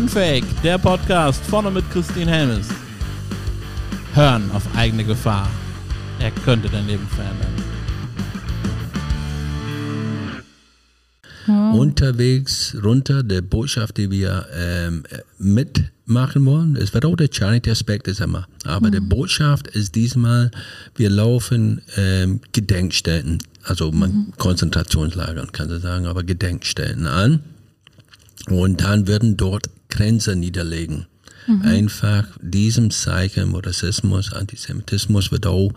[0.00, 2.68] Unfake, der Podcast vorne mit Christine Helmes.
[4.14, 5.46] Hören auf eigene Gefahr.
[6.18, 7.52] Er könnte dein Leben verändern.
[11.74, 15.02] Unterwegs runter, der Botschaft, die wir ähm,
[15.38, 16.76] mitmachen wollen.
[16.76, 18.48] Es wird auch der Charity-Aspekt ist immer.
[18.64, 18.92] Aber mhm.
[18.92, 20.50] der Botschaft ist diesmal,
[20.94, 24.32] wir laufen ähm, Gedenkstätten, also man, mhm.
[24.38, 27.40] Konzentrationslagern kann man sagen, aber Gedenkstätten an.
[28.48, 31.06] Und dann werden dort Grenzen niederlegen.
[31.46, 31.62] Mhm.
[31.62, 35.72] Einfach diesem Zeichen, Rassismus, Antisemitismus wird auch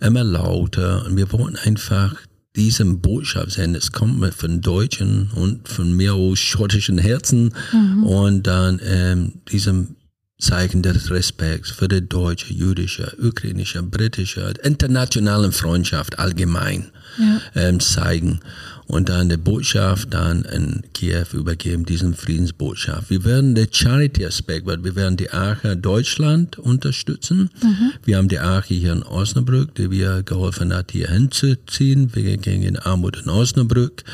[0.00, 2.14] immer lauter und wir wollen einfach
[2.56, 3.76] diesem Botschaft senden.
[3.76, 8.04] Es kommt von deutschen und von mir aus schottischen Herzen mhm.
[8.04, 9.96] und dann ähm, diesem
[10.40, 17.40] Zeichen des Respekts für die deutsche, jüdische, ukrainische, britische, internationalen Freundschaft allgemein ja.
[17.54, 18.40] ähm, zeigen
[18.88, 23.10] und dann die Botschaft dann in Kiew übergeben, diesen Friedensbotschaft.
[23.10, 27.50] Wir werden den Charity-Aspekt, weil wir werden die Arche Deutschland unterstützen.
[27.62, 27.92] Mhm.
[28.04, 33.22] Wir haben die Arche hier in Osnabrück, die wir geholfen hat, hier hinzuziehen, gegen Armut
[33.22, 34.04] in Osnabrück.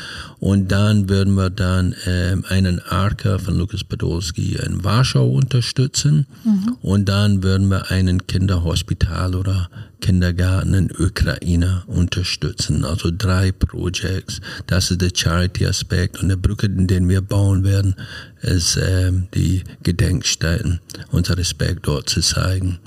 [0.40, 6.26] Und dann würden wir dann ähm, einen Arche von Lukas Podolski in Warschau unterstützen.
[6.44, 6.76] Mhm.
[6.82, 9.70] Und dann würden wir einen Kinderhospital oder
[10.04, 12.84] Kindergarten in Ukraine unterstützen.
[12.84, 14.42] Also drei Projects.
[14.66, 16.22] Das ist der Charity-Aspekt.
[16.22, 17.96] Und der Brücke, den wir bauen werden,
[18.42, 22.80] ist ähm, die Gedenkstätten, unser Respekt dort zu zeigen.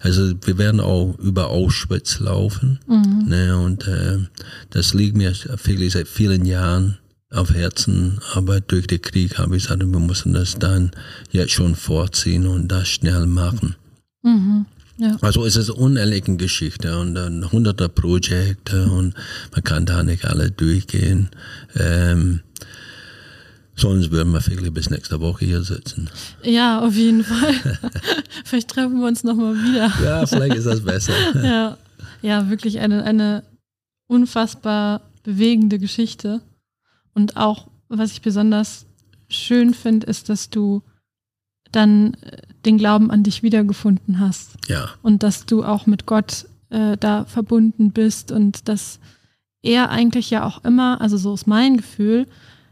[0.00, 2.80] Also wir werden auch über Auschwitz laufen.
[2.86, 3.24] Mhm.
[3.26, 4.18] Ne, und äh,
[4.68, 5.32] das liegt mir
[5.64, 6.98] wirklich seit vielen Jahren
[7.30, 10.90] auf Herzen, aber durch den Krieg habe ich gesagt, wir müssen das dann
[11.30, 13.76] jetzt schon vorziehen und das schnell machen.
[14.22, 14.66] Mhm.
[14.98, 15.16] Ja.
[15.20, 19.14] Also es ist eine unehrliche Geschichte und dann hunderte Projekte und
[19.52, 21.30] man kann da nicht alle durchgehen.
[21.76, 22.40] Ähm,
[23.76, 26.10] sonst würden wir vielleicht bis nächste Woche hier sitzen.
[26.42, 27.54] Ja, auf jeden Fall.
[28.44, 29.92] vielleicht treffen wir uns nochmal wieder.
[30.02, 31.12] ja, vielleicht ist das besser.
[31.42, 31.78] ja.
[32.20, 33.44] ja, wirklich eine, eine
[34.08, 36.40] unfassbar bewegende Geschichte.
[37.14, 38.86] Und auch, was ich besonders
[39.28, 40.82] schön finde, ist, dass du
[41.72, 44.56] dann äh, den Glauben an dich wiedergefunden hast.
[44.68, 44.90] Ja.
[45.02, 48.98] Und dass du auch mit Gott äh, da verbunden bist und dass
[49.62, 52.26] er eigentlich ja auch immer, also so ist mein Gefühl,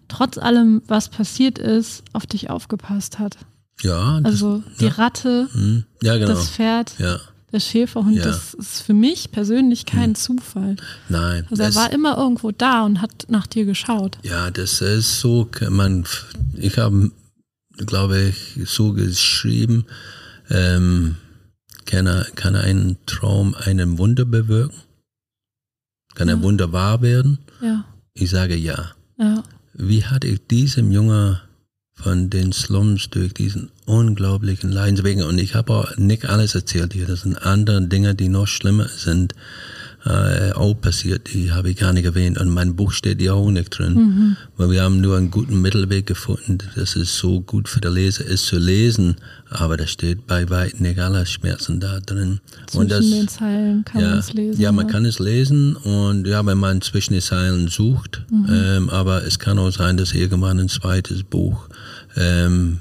[0.08, 3.36] trotz allem, was passiert ist, auf dich aufgepasst hat.
[3.82, 4.20] Ja.
[4.20, 4.92] Das, also die ja.
[4.92, 5.84] Ratte, mhm.
[6.02, 6.28] ja, genau.
[6.28, 7.18] das Pferd, ja.
[7.52, 8.24] der Schäferhund, ja.
[8.24, 10.14] das ist für mich persönlich kein mhm.
[10.14, 10.76] Zufall.
[11.08, 11.46] Nein.
[11.50, 14.18] Also er war immer irgendwo da und hat nach dir geschaut.
[14.22, 16.04] Ja, das ist so, man,
[16.54, 17.10] ich habe
[17.76, 19.86] glaube ich, so geschrieben,
[20.50, 21.16] ähm,
[21.84, 24.76] kann, er, kann er einen Traum einen Wunder bewirken?
[26.14, 26.34] Kann ja.
[26.34, 27.38] ein Wunder wahr werden?
[27.60, 27.84] Ja.
[28.14, 28.92] Ich sage ja.
[29.18, 29.42] ja.
[29.74, 31.38] Wie hatte ich diesem Jungen
[31.92, 37.06] von den Slums durch diesen unglaublichen Leidenswegen, und ich habe auch nicht alles erzählt hier,
[37.06, 39.34] das sind andere Dinge, die noch schlimmer sind,
[40.06, 42.38] äh, auch passiert, die habe ich gar nicht erwähnt.
[42.38, 43.94] Und mein Buch steht ja auch nicht drin.
[43.94, 44.36] Mhm.
[44.56, 48.24] Weil wir haben nur einen guten Mittelweg gefunden, dass es so gut für den Leser
[48.24, 49.16] ist zu lesen,
[49.50, 52.40] aber da steht bei weitem nicht alle Schmerzen da drin.
[52.66, 54.60] Zwischen und das, den Zeilen kann ja, man es lesen.
[54.60, 58.46] Ja, man kann es lesen und ja, wenn man zwischen den Zeilen sucht, mhm.
[58.48, 61.68] ähm, aber es kann auch sein, dass irgendwann ein zweites Buch
[62.16, 62.78] ähm,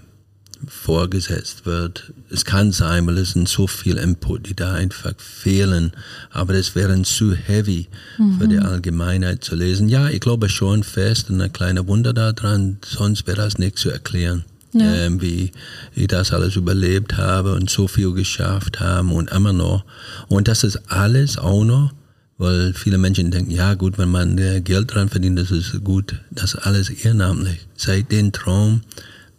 [0.67, 2.13] vorgesetzt wird.
[2.29, 5.91] Es kann sein, weil es sind so viel Input, die da einfach fehlen,
[6.31, 7.87] aber das wäre zu heavy
[8.17, 8.39] mhm.
[8.39, 8.65] für die mhm.
[8.65, 9.89] Allgemeinheit zu lesen.
[9.89, 13.89] Ja, ich glaube schon fest und ein kleiner Wunder daran, sonst wäre das nicht zu
[13.89, 14.45] erklären.
[14.73, 14.93] Ja.
[14.93, 15.51] Ähm, wie
[15.95, 19.85] ich das alles überlebt habe und so viel geschafft haben und immer noch.
[20.27, 21.93] Und das ist alles auch noch,
[22.37, 26.15] weil viele Menschen denken, ja gut, wenn man Geld dran verdient, das ist gut.
[26.29, 27.67] Das ist alles ehrenamtlich.
[27.77, 28.81] Seit dem Traum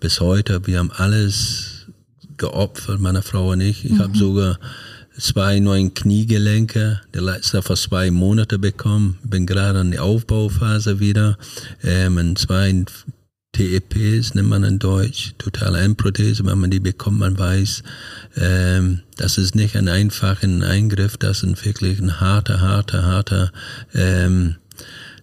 [0.01, 0.67] bis heute.
[0.67, 1.87] Wir haben alles
[2.37, 3.85] geopfert, meine Frau und ich.
[3.85, 3.99] Ich mhm.
[4.01, 4.59] habe sogar
[5.19, 9.19] zwei neue Kniegelenke, der letzte vor zwei Monaten bekommen.
[9.25, 11.39] Bin gerade in der Aufbauphase wieder.
[11.83, 12.85] Ähm, und zwei
[13.53, 16.45] TEPs nennt man in Deutsch, totale Endprothese.
[16.45, 17.83] Wenn man die bekommt, man weiß,
[18.37, 23.53] ähm, das ist nicht ein einfacher Eingriff, das ist wirklich ein harter, harter, harter
[23.95, 24.57] ähm,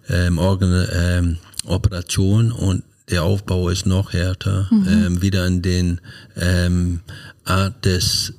[0.08, 4.88] ähm, Organ, ähm, Operation und der Aufbau ist noch härter, mhm.
[4.88, 6.00] ähm, wieder in den
[6.36, 7.00] ähm,
[7.44, 8.34] Art des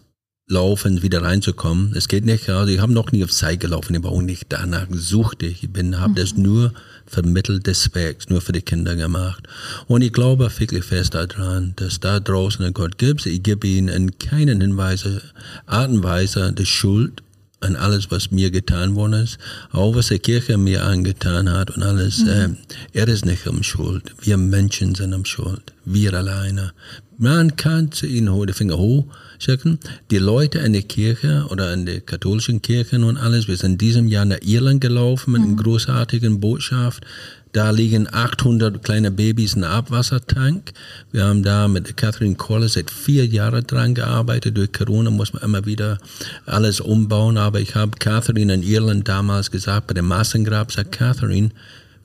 [0.48, 1.94] Laufens wieder reinzukommen.
[1.96, 4.46] Es geht nicht, also ich habe noch nie auf Zeit gelaufen, ich war auch nicht
[4.50, 5.42] danach gesucht.
[5.42, 6.16] Ich bin, habe mhm.
[6.16, 6.74] das nur
[7.08, 9.48] vermittelt des Wegs, nur für die Kinder gemacht.
[9.88, 13.26] Und ich glaube wirklich fest daran, dass da draußen ein Gott gibt.
[13.26, 15.22] Ich gebe ihnen in keinen Hinweise,
[15.66, 17.24] Art und Weise die Schuld
[17.66, 19.38] an alles, was mir getan worden ist,
[19.72, 22.20] auch was die Kirche mir angetan hat und alles.
[22.20, 22.30] Mhm.
[22.30, 22.50] Äh,
[22.94, 24.14] er ist nicht um Schuld.
[24.22, 25.74] Wir Menschen sind um Schuld.
[25.86, 26.74] Wir alleine.
[27.18, 29.80] Man kann zu ihnen die Finger hochschicken.
[30.12, 34.08] Die Leute in der Kirche oder in der katholischen Kirche und alles, wir sind diesem
[34.08, 37.06] Jahr nach Irland gelaufen mit einer großartigen Botschaft.
[37.56, 40.74] Da liegen 800 kleine Babys in Abwassertank.
[41.14, 44.58] Wir haben da mit Catherine Corliss seit vier Jahren dran gearbeitet.
[44.58, 46.00] Durch Corona muss man immer wieder
[46.46, 47.38] alles umbauen.
[47.38, 51.52] Aber ich habe Catherine in Irland damals gesagt, bei dem Massengrab, sagt Catherine,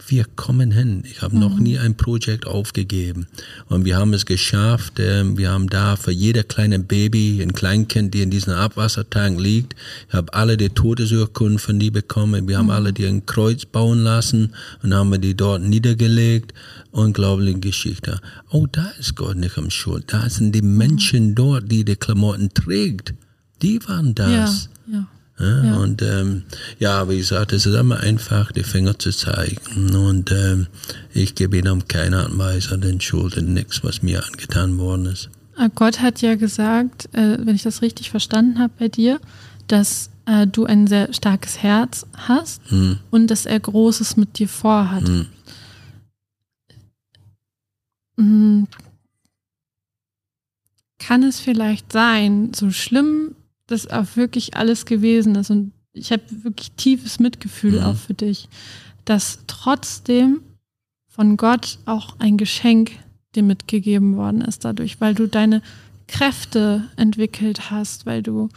[0.09, 1.03] wir kommen hin.
[1.05, 1.41] Ich habe mhm.
[1.41, 3.27] noch nie ein Projekt aufgegeben.
[3.69, 4.95] Und wir haben es geschafft.
[4.99, 9.77] Ähm, wir haben da für jeder kleine Baby, ein Kleinkind, die in diesem Abwassertank liegt,
[10.09, 12.49] ich habe alle die Todesurkunden von die bekommen.
[12.49, 12.71] Wir haben mhm.
[12.71, 16.55] alle die ein Kreuz bauen lassen und haben wir die dort niedergelegt.
[16.91, 18.21] Unglaubliche Geschichte.
[18.51, 20.05] Oh, da ist Gott nicht am Schuld.
[20.09, 20.61] Da sind die.
[20.81, 23.15] Menschen dort, die die Klamotten trägt.
[23.63, 24.71] Die waren das.
[24.87, 25.09] Ja, ja.
[25.41, 25.77] Ja, ja.
[25.77, 26.43] Und ähm,
[26.79, 29.95] ja, wie gesagt, es ist immer einfach, die Finger zu zeigen.
[29.97, 30.67] Und ähm,
[31.13, 35.31] ich gebe ihnen keine Anweisung den Schulden, nichts, was mir angetan worden ist.
[35.57, 39.19] Ah, Gott hat ja gesagt, äh, wenn ich das richtig verstanden habe bei dir,
[39.67, 42.99] dass äh, du ein sehr starkes Herz hast hm.
[43.11, 45.09] und dass er Großes mit dir vorhat.
[45.09, 45.27] Hm.
[48.17, 48.69] hm.
[50.99, 53.35] Kann es vielleicht sein, so schlimm
[53.71, 55.51] das auch wirklich alles gewesen ist.
[55.51, 57.85] Und ich habe wirklich tiefes Mitgefühl mhm.
[57.85, 58.49] auch für dich,
[59.05, 60.41] dass trotzdem
[61.09, 62.93] von Gott auch ein Geschenk
[63.35, 65.63] dir mitgegeben worden ist dadurch, weil du deine
[66.09, 68.49] Kräfte entwickelt hast, weil du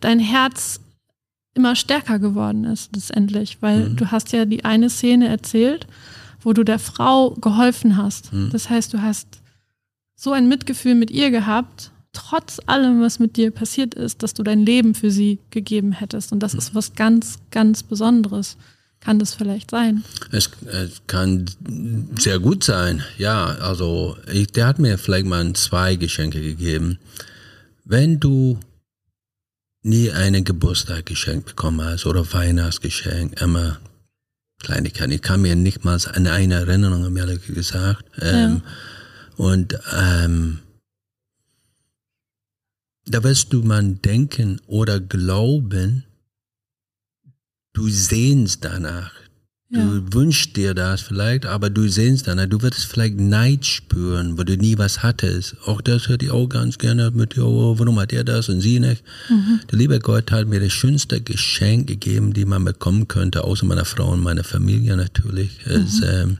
[0.00, 0.80] dein Herz
[1.54, 3.96] immer stärker geworden ist letztendlich, weil mhm.
[3.96, 5.86] du hast ja die eine Szene erzählt,
[6.40, 8.32] wo du der Frau geholfen hast.
[8.32, 8.50] Mhm.
[8.50, 9.40] Das heißt, du hast
[10.14, 11.91] so ein Mitgefühl mit ihr gehabt,
[12.32, 16.32] trotz allem, was mit dir passiert ist, dass du dein Leben für sie gegeben hättest.
[16.32, 18.56] Und das ist was ganz, ganz Besonderes.
[19.00, 20.04] Kann das vielleicht sein?
[20.30, 21.44] Es, es kann
[22.18, 23.46] sehr gut sein, ja.
[23.60, 26.98] Also, ich, der hat mir vielleicht mal zwei Geschenke gegeben.
[27.84, 28.58] Wenn du
[29.82, 33.78] nie einen Geburtstag geschenkt bekommen hast oder Weihnachtsgeschenk, immer
[34.60, 35.10] Kleinigkeiten.
[35.12, 38.04] Ich kann mir nicht mal an eine Erinnerung, ehrlich gesagt.
[38.20, 39.44] Ähm, ja.
[39.44, 40.60] Und ähm,
[43.06, 46.04] da wirst du man denken oder glauben,
[47.72, 49.12] du sehnst danach.
[49.70, 50.12] Du ja.
[50.12, 52.44] wünschst dir das vielleicht, aber du sehnst danach.
[52.44, 55.56] Du wirst vielleicht Neid spüren, wo du nie was hattest.
[55.64, 57.46] Auch das hätte ich auch ganz gerne mit dir.
[57.46, 59.02] Oh, warum hat er das und sie nicht?
[59.30, 59.60] Mhm.
[59.70, 63.86] Der liebe Gott hat mir das schönste Geschenk gegeben, die man bekommen könnte, außer meiner
[63.86, 65.64] Frau und meiner Familie natürlich.
[65.64, 65.72] Mhm.
[65.72, 66.38] Ist, ähm,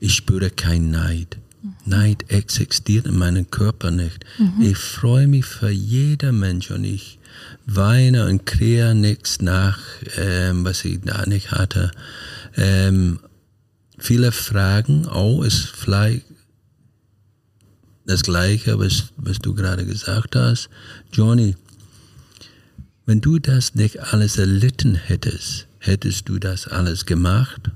[0.00, 1.38] ich spüre kein Neid.
[1.86, 4.24] Neid existiert in meinem Körper nicht.
[4.38, 4.60] Mhm.
[4.60, 7.18] Ich freue mich für jeden Mensch und ich
[7.66, 9.78] weine und kreiere nichts nach,
[10.16, 11.90] ähm, was ich da nicht hatte.
[12.56, 13.18] Ähm,
[13.98, 16.26] viele fragen, oh, ist vielleicht
[18.06, 20.68] das Gleiche, was, was du gerade gesagt hast.
[21.12, 21.56] Johnny,
[23.06, 27.70] wenn du das nicht alles erlitten hättest, hättest du das alles gemacht?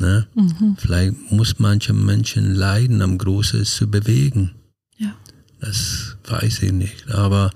[0.00, 0.26] Ne?
[0.34, 0.76] Mhm.
[0.78, 4.52] Vielleicht muss manche Menschen leiden, um Großes zu bewegen.
[4.98, 5.16] Ja.
[5.60, 7.10] Das weiß ich nicht.
[7.10, 7.50] Aber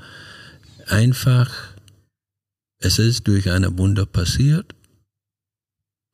[0.87, 1.50] einfach,
[2.78, 4.75] es ist durch eine Wunder passiert.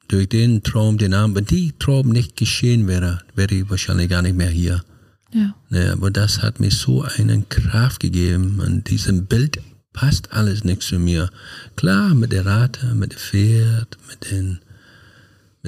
[0.09, 4.23] Durch den Traum, den Namen, wenn die Traum nicht geschehen wäre, wäre ich wahrscheinlich gar
[4.23, 4.85] nicht mehr hier.
[5.33, 5.55] Ja.
[5.69, 8.61] Ne, aber das hat mir so eine Kraft gegeben.
[8.61, 9.61] Und diesem Bild
[9.93, 11.31] passt alles nicht zu mir.
[11.75, 14.61] Klar, mit der Rate, mit dem Pferd, mit den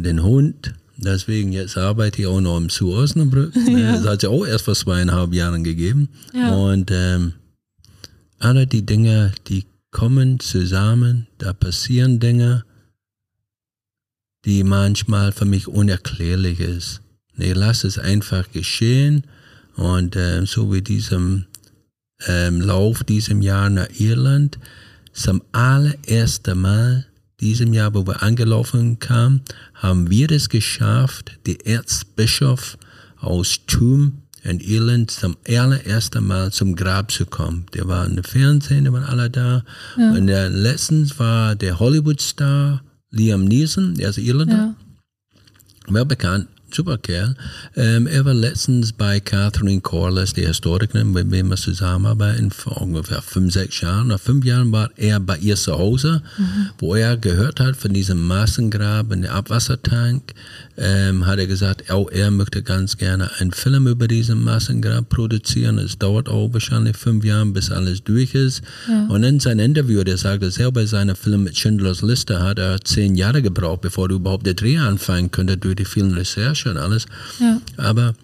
[0.00, 0.74] dem Hund.
[0.96, 3.54] Deswegen jetzt arbeite ich auch noch im Zoo Osnabrück.
[3.68, 3.92] Ja.
[3.92, 6.08] Das hat es ja auch erst vor zweieinhalb Jahren gegeben.
[6.34, 6.54] Ja.
[6.54, 7.34] Und ähm,
[8.38, 12.64] alle die Dinge, die kommen zusammen, da passieren Dinge,
[14.44, 17.00] die manchmal für mich unerklärlich ist.
[17.36, 19.24] Ich lasse es einfach geschehen
[19.76, 21.46] und äh, so wie diesem
[22.26, 24.58] ähm, Lauf diesem Jahr nach Irland
[25.12, 27.06] zum allerersten Mal
[27.40, 29.42] diesem Jahr, wo wir angelaufen kamen,
[29.74, 32.78] haben wir es geschafft, die Erzbischof
[33.20, 37.66] aus Thum in Irland zum allerersten Mal zum Grab zu kommen.
[37.74, 39.64] Der war in der Fernsehen, die waren alle da.
[39.96, 40.12] Ja.
[40.12, 44.56] Und der letztens war der Hollywood-Star Liam Neeson, der ist Irlander.
[44.56, 44.74] Ja.
[45.88, 47.34] Well bekannt, super Kerl.
[47.76, 53.22] Ähm, er war letztens bei Catherine Corliss, die Historikerin, mit wem wir zusammenarbeiten, vor ungefähr
[53.22, 54.08] fünf, sechs Jahren.
[54.08, 56.70] Nach fünf Jahren war er bei ihr zu Hause, mhm.
[56.78, 60.34] wo er gehört hat von diesem Massengrab in dem Abwassertank.
[60.76, 65.78] Ähm, hat er gesagt, auch er möchte ganz gerne einen Film über diesen Massengrab produzieren.
[65.78, 68.62] Es dauert auch wahrscheinlich fünf Jahre, bis alles durch ist.
[68.88, 69.06] Ja.
[69.08, 72.80] Und in seinem Interview, der sagte, selber bei seinem Film mit Schindlers Liste hat er
[72.80, 76.76] zehn Jahre gebraucht, bevor du überhaupt der Dreh anfangen könnte durch die vielen Recherchen und
[76.76, 77.06] alles.
[77.40, 77.60] Ja.
[77.76, 78.14] Aber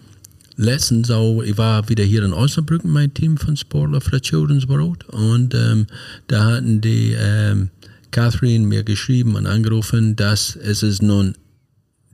[0.57, 4.21] letztens auch, ich war wieder hier in Osnabrück mit meinem Team von Sportler for the
[4.21, 5.87] Children's World und ähm,
[6.27, 7.69] da hatten die ähm,
[8.11, 11.35] Catherine mir geschrieben und angerufen, dass es ist nun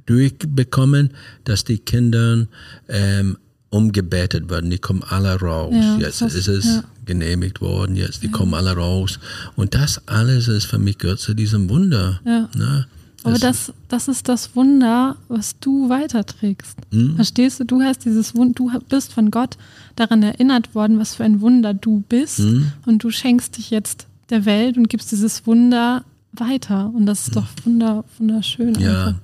[0.06, 1.12] durchbekommen,
[1.44, 2.48] dass die Kinder
[2.90, 3.38] ähm,
[3.70, 4.70] umgebetet werden.
[4.70, 5.74] Die kommen alle raus.
[5.74, 6.84] Ja, jetzt das- ist es ja.
[7.06, 7.96] genehmigt worden.
[7.96, 9.20] Jetzt die kommen alle raus.
[9.56, 12.20] Und das alles ist für mich gehört zu diesem Wunder.
[12.26, 12.50] Ja.
[12.58, 12.88] Ne?
[13.24, 16.78] Aber das, das ist das Wunder, was du weiterträgst.
[16.92, 17.16] Hm?
[17.16, 17.66] Verstehst du?
[17.66, 19.58] Du hast dieses Wunder, du bist von Gott
[19.96, 22.40] daran erinnert worden, was für ein Wunder du bist.
[22.40, 22.72] Hm?
[22.86, 26.92] Und du schenkst dich jetzt der Welt und gibst dieses Wunder weiter.
[26.94, 28.76] Und das ist doch wunder, wunderschön.
[28.76, 29.20] Ja, einfach.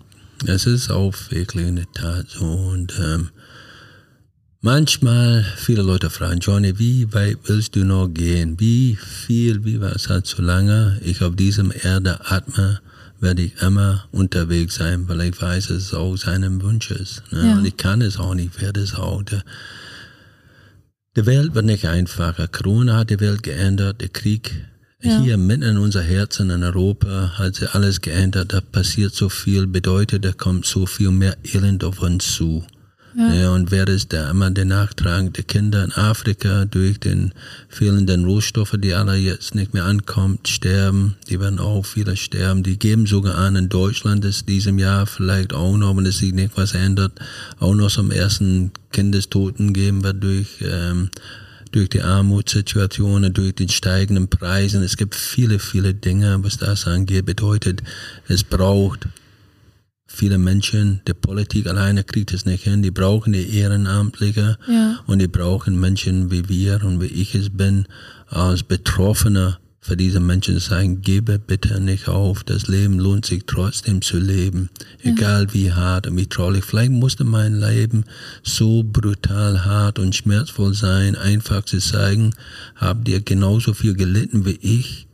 [0.48, 2.46] es ist auch wirklich in der Tat so.
[2.46, 3.30] Und ähm,
[4.68, 8.60] manchmal viele Leute fragen, Johnny, wie weit willst du noch gehen?
[8.60, 12.82] Wie viel, wie was hat so lange ich auf diesem Erde atme,
[13.22, 17.24] werde ich immer unterwegs sein, weil ich weiß, es auch seinem Wunsch ist.
[17.32, 17.48] Ne?
[17.48, 17.54] Ja.
[17.54, 19.24] Und ich kann es auch nicht, werde es auch.
[19.24, 19.42] Der,
[21.16, 22.50] die Welt wird nicht einfacher.
[22.50, 24.52] Corona hat die Welt geändert, der Krieg
[25.02, 25.22] Ja.
[25.22, 28.52] hier mitten in unser Herzen in Europa hat sich alles geändert.
[28.52, 32.66] Da passiert so viel, bedeutet, da kommt so viel mehr Elend auf uns zu.
[33.18, 33.34] Ja.
[33.34, 37.34] Ja, und wer ist da immer der Nachtrag der Kinder in Afrika durch den
[37.68, 41.16] fehlenden Rohstoffe, die alle jetzt nicht mehr ankommt, sterben.
[41.28, 42.62] Die werden auch viele sterben.
[42.62, 46.32] Die geben sogar an, in Deutschland ist diesem Jahr vielleicht auch noch, wenn es sich
[46.32, 47.14] nicht was ändert,
[47.60, 51.10] auch noch zum ersten Kindestoten geben wird durch, ähm,
[51.72, 54.84] durch die Armutssituationen, durch den steigenden Preisen.
[54.84, 57.26] Es gibt viele, viele Dinge, was das angeht.
[57.26, 57.82] Bedeutet,
[58.28, 59.08] es braucht
[60.18, 65.00] viele Menschen, die Politik alleine kriegt es nicht hin, die brauchen die Ehrenamtliche Ja.
[65.06, 67.86] und die brauchen Menschen wie wir und wie ich es bin,
[68.28, 73.44] als Betroffener für diese Menschen zu sagen, gebe bitte nicht auf, das Leben lohnt sich
[73.46, 74.70] trotzdem zu leben,
[75.02, 76.66] egal wie hart und wie traurig.
[76.66, 78.04] Vielleicht musste mein Leben
[78.44, 82.34] so brutal hart und schmerzvoll sein, einfach zu sagen,
[82.76, 85.08] habt ihr genauso viel gelitten wie ich?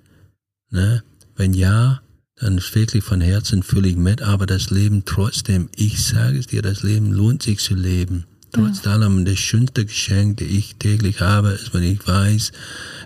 [0.72, 1.04] Ne?
[1.36, 2.02] Wenn ja,
[2.44, 6.62] dann wirklich von Herzen fühle ich mit, aber das Leben trotzdem, ich sage es dir,
[6.62, 8.26] das Leben lohnt sich zu leben.
[8.52, 12.52] Trotz allem, das schönste Geschenk, das ich täglich habe, ist, wenn ich weiß,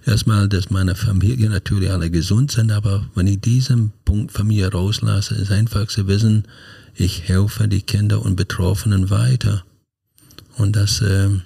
[0.06, 4.74] erstmal, dass meine Familie natürlich alle gesund sind, aber wenn ich diesen Punkt von mir
[4.74, 6.44] rauslasse, ist einfach zu wissen,
[6.96, 9.64] ich helfe die Kinder und Betroffenen weiter.
[10.58, 11.44] Und das ähm,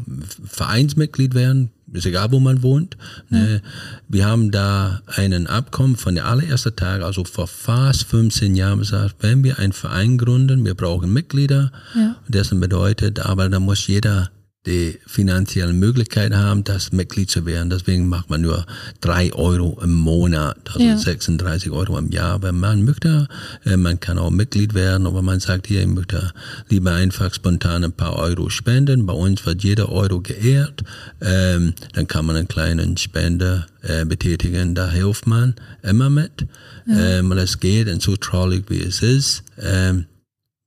[0.46, 2.98] Vereinsmitglied werden, ist egal, wo man wohnt.
[3.30, 3.62] Ne?
[4.08, 9.16] Wir haben da einen Abkommen von der allerersten Tag, also vor fast 15 Jahren gesagt,
[9.22, 11.72] wenn wir einen Verein gründen, wir brauchen Mitglieder.
[11.96, 12.16] Ja.
[12.28, 14.30] Das bedeutet, aber da muss jeder
[14.70, 17.70] die finanziellen Möglichkeiten haben, das Mitglied zu werden.
[17.70, 18.66] Deswegen macht man nur
[19.02, 20.98] drei Euro im Monat, also Ja.
[20.98, 22.42] 36 Euro im Jahr.
[22.42, 23.28] Wenn man möchte,
[23.66, 26.32] äh, man kann auch Mitglied werden, aber man sagt hier, ich möchte
[26.70, 29.06] lieber einfach spontan ein paar Euro spenden.
[29.06, 30.84] Bei uns wird jeder Euro geehrt.
[31.20, 34.76] Ähm, dann kann man einen kleinen Spender äh, betätigen.
[34.76, 36.46] Da hilft man immer mit,
[36.88, 39.44] ähm, weil es geht und so traurig wie es ist.
[39.58, 40.06] Ähm,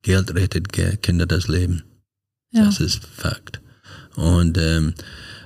[0.03, 1.85] Geld rettet Kinder das Leben.
[2.51, 2.65] Ja.
[2.67, 3.61] Das ist Fakt.
[4.17, 4.95] Und ähm,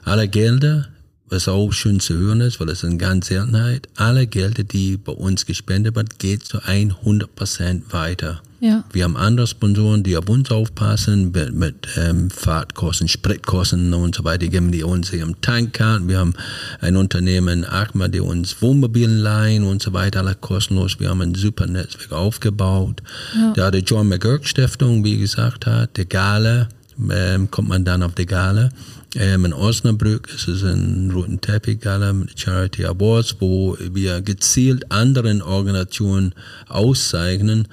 [0.05, 0.89] alle Gelder,
[1.29, 5.13] was auch schön zu hören ist, weil es eine ganz Seltenheit, alle Gelder, die bei
[5.13, 8.43] uns gespendet wird, geht zu 100% weiter.
[8.61, 8.85] Ja.
[8.91, 14.25] Wir haben andere Sponsoren, die auf uns aufpassen, mit, mit ähm, Fahrtkosten, Spritkosten und so
[14.25, 16.09] weiter, die geben die uns ihren Tankkarten.
[16.09, 16.35] Wir haben
[16.81, 20.99] ein Unternehmen, Akma, die uns Wohnmobilen leihen und so weiter, alle kostenlos.
[20.99, 23.03] Wir haben ein super Netzwerk aufgebaut.
[23.35, 23.53] Ja.
[23.55, 26.69] Da die John McGurk Stiftung, wie gesagt hat, die Gala,
[27.11, 28.71] ähm, kommt man dann auf die Gala.
[29.15, 34.91] Ähm, in Osnabrück ist es ein roten Teppich Gala mit Charity Awards, wo wir gezielt
[34.91, 36.35] anderen Organisationen
[36.69, 37.69] auszeichnen,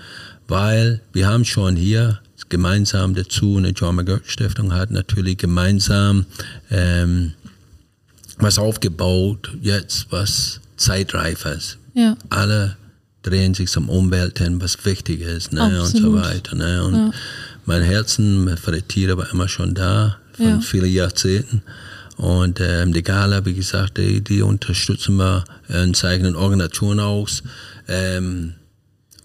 [0.47, 6.25] weil wir haben schon hier gemeinsam dazu eine John McGurk Stiftung hat natürlich gemeinsam
[6.69, 7.33] ähm,
[8.37, 11.77] was aufgebaut, jetzt was zeitreif ist.
[11.95, 12.15] Ja.
[12.29, 12.77] Alle
[13.23, 17.11] drehen sich zum Umwelt hin, was wichtig ist, ne, und so weiter, ne, und Ja.
[17.65, 20.59] Mein Herzen für die Tiere war immer schon da, von Ja.
[20.61, 21.61] vielen Jahrzehnten.
[22.17, 27.41] Und ähm, die Gala, wie gesagt, die, die unterstützen wir und zeigen eine Organisation aus.
[27.87, 28.53] Ähm,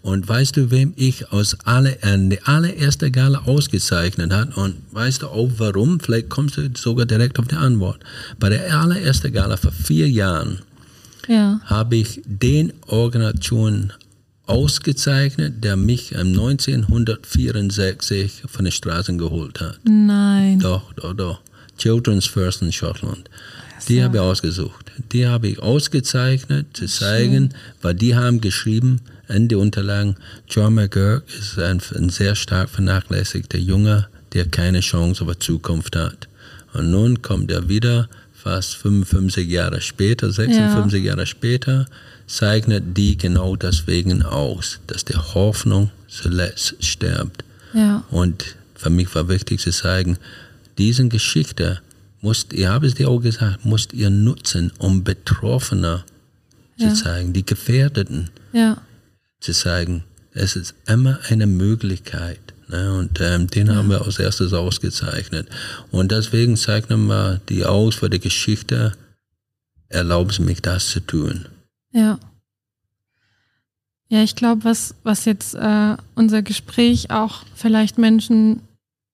[0.01, 4.57] und weißt du, wem ich aus alle, äh, die allererste Gala ausgezeichnet hat?
[4.57, 6.01] Und weißt du auch warum?
[6.01, 7.99] Vielleicht kommst du sogar direkt auf die Antwort.
[8.39, 10.61] Bei der allerersten Gala vor vier Jahren
[11.27, 11.61] Ja.
[11.67, 13.93] habe ich den Organisation
[14.49, 19.79] ausgezeichnet, der mich im 1964 von den Straßen geholt hat.
[19.85, 20.61] Nein.
[20.61, 21.41] Doch, doch, doch.
[21.77, 23.29] Children's First in Schottland.
[23.89, 24.91] Die habe ich ausgesucht.
[25.13, 30.17] Die habe ich ausgezeichnet, zu zeigen, weil die haben geschrieben in die Unterlagen,
[30.49, 35.97] John McGurk ist ein, ein sehr stark vernachlässigter Junge, der keine Chance auf eine Zukunft
[35.97, 36.29] hat.
[36.73, 38.09] Und nun kommt er wieder,
[38.49, 41.85] fast 55 Jahre später, 56 Jahre später,
[42.27, 47.45] zeichnet die genau deswegen aus, dass die Hoffnung zuletzt stirbt.
[47.75, 48.05] Ja.
[48.11, 50.17] Und für mich war wichtig zu sagen,
[50.79, 51.81] diese Geschichte
[52.23, 56.05] musst, ihr habt es dir auch gesagt, musst ihr nutzen, um Betroffene
[56.79, 56.89] Ja.
[56.95, 58.79] zu zeigen, die Gefährdeten Ja.
[59.41, 60.05] zu zeigen.
[60.33, 62.48] Es ist immer eine Möglichkeit.
[62.69, 62.99] Ne?
[62.99, 65.49] Und ähm, den haben wir als erstes ausgezeichnet.
[65.91, 68.93] Und deswegen zeichnen wir die aus für die Geschichte.
[69.89, 71.47] Erlauben Sie mich, das zu tun.
[71.93, 72.19] Ja.
[74.11, 78.63] Ja, ich glaube, was, was jetzt äh, unser Gespräch auch vielleicht Menschen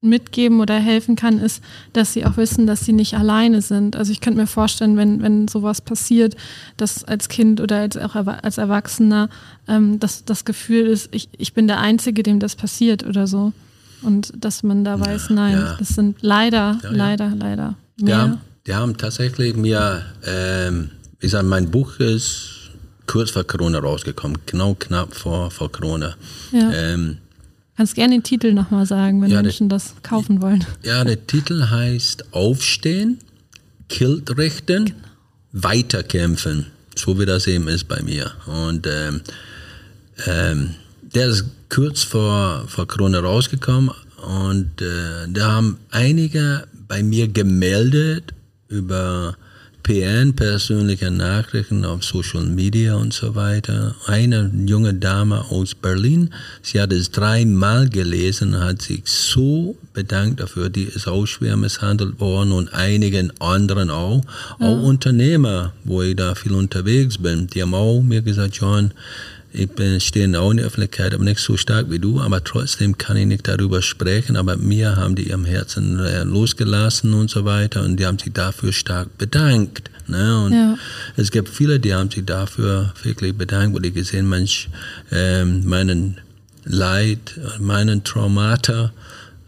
[0.05, 1.63] mitgeben oder helfen kann, ist,
[1.93, 3.97] dass sie auch wissen, dass sie nicht alleine sind.
[3.97, 6.37] Also ich könnte mir vorstellen, wenn, wenn sowas passiert,
[6.77, 9.29] dass als Kind oder als, auch als Erwachsener
[9.69, 13.53] ähm, dass das Gefühl ist, ich, ich bin der Einzige, dem das passiert oder so.
[14.03, 15.77] Und dass man da weiß, nein, ja.
[15.79, 16.91] das sind leider, Ja, ja.
[16.91, 20.91] leider, leider Die haben, die haben tatsächlich mir, ähm,
[21.21, 22.71] wie gesagt, mein Buch ist
[23.07, 26.15] kurz vor Corona rausgekommen, genau knapp vor, vor Corona.
[26.53, 26.71] Ja.
[26.73, 27.19] Ähm,
[27.77, 30.65] Kannst gerne den Titel nochmal sagen, wenn Ja, der- Menschen das kaufen wollen.
[30.83, 33.19] ja, der Titel heißt Aufstehen,
[33.89, 34.95] Kilt richten,
[35.53, 38.31] weiterkämpfen, so wie das eben ist bei mir.
[38.47, 39.21] Und ähm,
[40.27, 40.71] ähm,
[41.03, 43.91] der ist kurz vor, vor Corona rausgekommen
[44.27, 48.33] und äh, da haben einige bei mir gemeldet
[48.69, 49.37] über
[49.85, 53.95] PN, persönliche Nachrichten auf Social Media und so weiter.
[54.07, 56.31] Eine junge Dame aus Berlin,
[56.63, 62.19] sie hat es dreimal gelesen, hat sich so bedankt dafür, die ist auch schwer misshandelt
[62.19, 64.23] worden und einigen anderen auch.
[64.59, 68.91] Auch Unternehmer, wo ich da viel unterwegs bin, die haben auch mir gesagt, John,
[69.55, 72.99] ich bin, stehe auch in der Öffentlichkeit, aber nicht so stark wie du, aber trotzdem
[72.99, 74.37] kann ich nicht darüber sprechen.
[74.37, 78.33] Aber mir haben die ihrem Herzen äh, losgelassen und so weiter und die haben sich
[78.33, 79.91] dafür stark bedankt.
[80.09, 80.45] Ne?
[80.45, 80.77] Und Ja.
[81.17, 84.69] es gibt viele, die haben sich dafür wirklich bedankt, wo die gesehen, Mensch,
[85.13, 86.19] ähm, meinen
[86.65, 88.93] Leid, meinen Traumata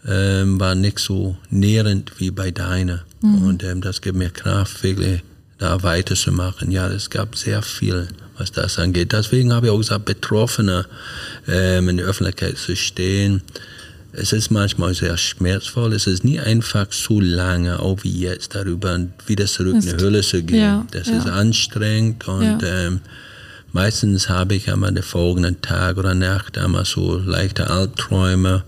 [0.06, 3.02] ähm, war nicht so nährend wie bei deiner.
[3.22, 5.22] Und ähm, das gibt mir Kraft, wirklich
[5.58, 6.70] da weiterzumachen.
[6.70, 8.06] Ja, es gab sehr viel,
[8.38, 9.12] was das angeht.
[9.12, 10.86] Deswegen habe ich auch gesagt, Betroffene
[11.48, 13.42] ähm, in der Öffentlichkeit zu stehen.
[14.12, 15.92] Es ist manchmal sehr schmerzvoll.
[15.92, 20.22] Es ist nie einfach so lange, auch wie jetzt, darüber wieder zurück in die Höhle
[20.22, 20.60] zu gehen.
[20.60, 21.18] ja, das ja.
[21.18, 22.58] ist anstrengend und Ja.
[22.86, 23.00] ähm,
[23.72, 28.64] meistens habe ich einmal den folgenden Tag oder Nacht einmal so leichte Albträume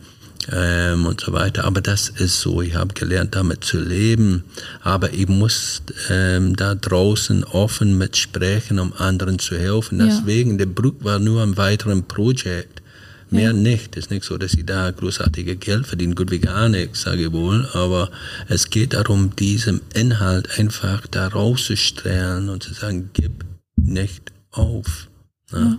[0.52, 1.64] ähm, und so weiter.
[1.64, 2.62] Aber das ist so.
[2.62, 4.44] Ich habe gelernt, damit zu leben.
[4.82, 9.98] Aber ich muss ähm, da draußen offen mit sprechen, um anderen zu helfen.
[9.98, 10.06] Ja.
[10.06, 12.82] Deswegen, der Bruck war nur ein weiteres Projekt.
[13.30, 13.96] Mehr nicht.
[13.96, 16.14] Es ist nicht so, dass ich da großartige Geld verdiene.
[16.14, 17.68] Gut wie gar nichts, sage ich wohl.
[17.74, 18.11] Aber
[18.48, 23.44] es geht darum, diesem Inhalt einfach da rauszustellen und zu sagen, gib
[23.76, 25.08] nicht auf.
[25.52, 25.78] Ne?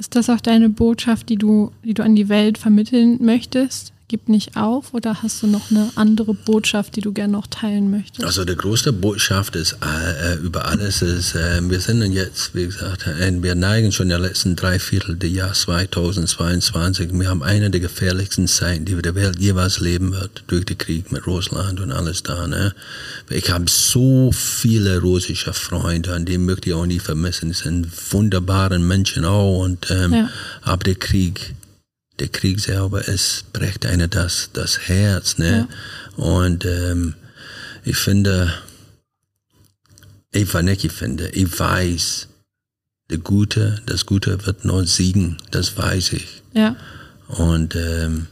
[0.00, 3.92] Ist das auch deine Botschaft, die du, die du an die Welt vermitteln möchtest?
[4.10, 7.92] Gib nicht auf oder hast du noch eine andere Botschaft, die du gerne noch teilen
[7.92, 8.24] möchtest?
[8.24, 13.06] Also die größte Botschaft ist äh, über alles ist, äh, wir sind jetzt, wie gesagt,
[13.06, 17.10] äh, wir neigen schon der letzten drei Viertel des Jahres 2022.
[17.12, 21.12] Wir haben eine der gefährlichsten Zeiten, die der Welt jeweils leben wird, durch den Krieg
[21.12, 22.48] mit Russland und alles da.
[22.48, 22.74] Ne?
[23.28, 27.50] Ich habe so viele russische Freunde, an die möchte ich auch nie vermissen.
[27.50, 30.30] Die sind wunderbare Menschen auch, und, ähm, Ja.
[30.62, 31.54] aber der Krieg
[32.20, 35.68] der Krieg selber, es bricht einer das, das Herz, ne?
[36.16, 37.14] Und ähm,
[37.84, 38.52] ich finde,
[40.32, 42.28] ich weiß nicht, ich finde, ich weiß,
[43.10, 46.42] der Gute, das Gute wird nur siegen, das weiß ich.
[46.52, 46.76] Ja.
[47.26, 48.26] Und ähm,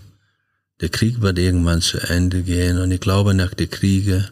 [0.81, 4.29] der Krieg wird irgendwann zu Ende gehen und ich glaube, nach der Kriege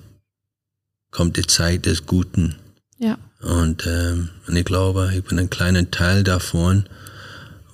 [1.11, 2.57] kommt die Zeit des Guten.
[2.99, 3.19] Ja.
[3.41, 6.85] Und, ähm, und ich glaube, ich bin ein kleiner Teil davon.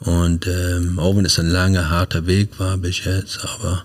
[0.04, 3.84] Und ähm, auch wenn es ein langer, harter Weg war bis jetzt, aber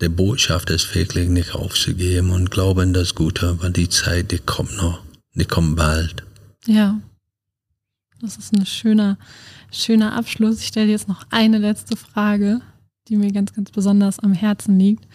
[0.00, 4.38] der Botschaft ist wirklich nicht aufzugeben und glaube in das Gute, weil die Zeit, die
[4.38, 5.00] kommt noch,
[5.34, 6.24] die kommt bald.
[6.66, 7.00] Ja.
[8.20, 9.18] Das ist ein schöner,
[9.70, 10.60] schöner Abschluss.
[10.60, 12.60] Ich stelle jetzt noch eine letzte Frage,
[13.08, 15.06] die mir ganz, ganz besonders am Herzen liegt.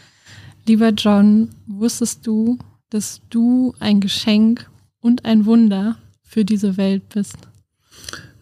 [0.67, 7.37] Lieber John, wusstest du, dass du ein Geschenk und ein Wunder für diese Welt bist?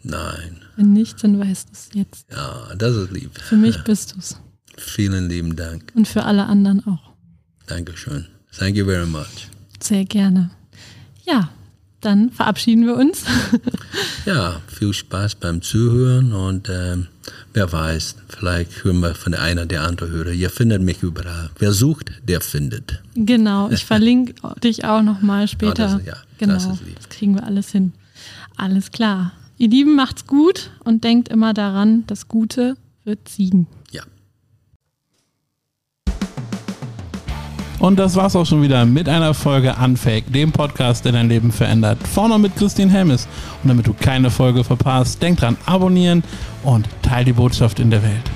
[0.03, 0.66] Nein.
[0.77, 2.25] Wenn nicht, dann weißt du es jetzt.
[2.31, 3.31] Ja, das ist lieb.
[3.39, 4.39] Für mich bist du es.
[4.77, 5.91] Vielen lieben Dank.
[5.95, 7.13] Und für alle anderen auch.
[7.65, 8.25] Dankeschön.
[8.57, 9.49] Thank you very much.
[9.81, 10.51] Sehr gerne.
[11.25, 11.49] Ja,
[12.01, 13.23] dann verabschieden wir uns.
[14.25, 17.07] Ja, viel Spaß beim Zuhören und ähm,
[17.53, 20.31] wer weiß, vielleicht hören wir von der einer der andere Hörer.
[20.31, 21.49] Ihr findet mich überall.
[21.57, 23.01] Wer sucht, der findet.
[23.15, 25.87] genau, ich verlinke dich auch nochmal später.
[25.91, 27.93] Ah, das- ja, genau, das das kriegen wir alles hin.
[28.57, 29.31] Alles klar.
[29.59, 33.65] Ihr Lieben, macht's gut und denkt immer daran, das Gute wird siegen.
[33.89, 34.03] Ja.
[37.79, 41.51] Und das war's auch schon wieder mit einer Folge Unfake, dem Podcast, der dein Leben
[41.51, 41.97] verändert.
[42.07, 43.27] Vorne mit Christine Helmes.
[43.63, 46.23] Und damit du keine Folge verpasst, denk dran, abonnieren
[46.63, 48.29] und teil die Botschaft in der Welt.